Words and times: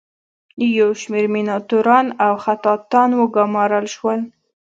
یو 0.77 0.89
شمیر 1.01 1.25
میناتوران 1.33 2.05
او 2.25 2.33
خطاطان 2.43 3.09
وګومارل 3.15 3.85
شول. 3.95 4.19